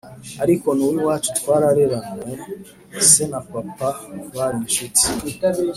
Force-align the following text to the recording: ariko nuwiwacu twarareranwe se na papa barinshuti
ariko 0.43 0.67
nuwiwacu 0.77 1.29
twarareranwe 1.37 2.31
se 3.09 3.23
na 3.31 3.39
papa 3.49 3.89
barinshuti 4.35 5.05